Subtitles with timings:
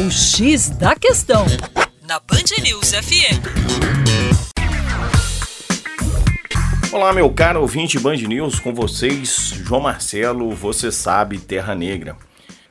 [0.00, 1.44] O X da Questão,
[2.08, 3.36] na Band News FM.
[6.90, 12.16] Olá, meu caro ouvinte Band News, com vocês, João Marcelo, você sabe, Terra Negra.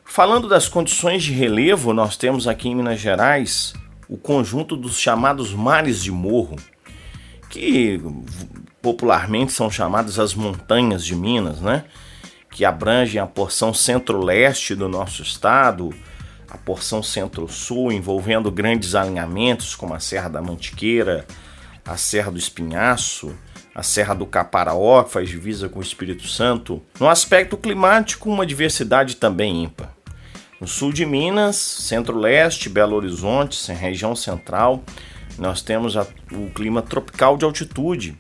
[0.04, 3.76] Falando das condições de relevo, nós temos aqui em Minas Gerais
[4.08, 6.56] o conjunto dos chamados mares de morro,
[7.48, 8.02] que
[8.82, 11.86] popularmente são chamadas as montanhas de Minas, né?
[12.50, 15.94] Que abrangem a porção centro-leste do nosso estado,
[16.50, 21.26] a porção centro-sul, envolvendo grandes alinhamentos como a Serra da Mantiqueira,
[21.86, 23.36] a Serra do Espinhaço,
[23.74, 26.82] a Serra do Caparaó, que faz divisa com o Espírito Santo.
[27.00, 29.94] No aspecto climático, uma diversidade também ímpar.
[30.60, 34.84] No sul de Minas, centro-leste, Belo Horizonte, região central,
[35.38, 38.20] nós temos a, o clima tropical de altitude,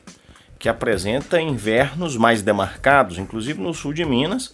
[0.57, 4.54] que apresenta invernos mais demarcados, inclusive no sul de Minas,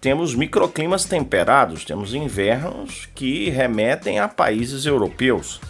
[0.00, 5.60] temos microclimas temperados, temos invernos que remetem a países europeus,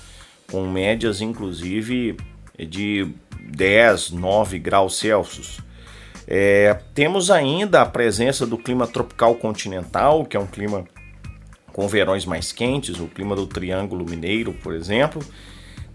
[0.51, 2.17] com médias inclusive
[2.59, 3.09] de
[3.41, 5.61] 10, 9 graus Celsius.
[6.27, 10.85] É, temos ainda a presença do clima tropical continental, que é um clima
[11.73, 15.23] com verões mais quentes, o clima do Triângulo Mineiro, por exemplo.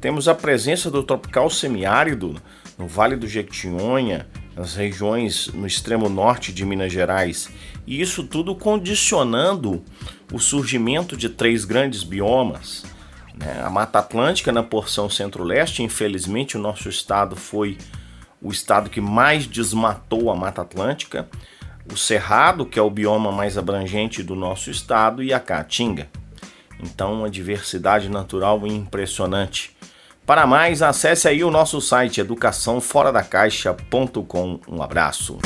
[0.02, 2.36] Temos a presença do tropical semiárido
[2.78, 7.50] no Vale do Jequitinhonha, nas regiões no extremo norte de Minas Gerais,
[7.86, 9.84] e isso tudo condicionando
[10.32, 12.86] o surgimento de três grandes biomas.
[13.36, 13.62] Né?
[13.64, 17.78] A Mata Atlântica na porção centro-leste, infelizmente o nosso estado foi
[18.42, 21.28] o estado que mais desmatou a Mata Atlântica,
[21.92, 26.10] o Cerrado, que é o bioma mais abrangente do nosso estado, e a Caatinga.
[26.80, 29.73] Então, uma diversidade natural impressionante.
[30.26, 34.60] Para mais, acesse aí o nosso site educaçãoforadacaixa.com.
[34.70, 35.38] Um abraço.